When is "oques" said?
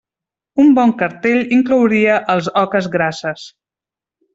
2.67-2.93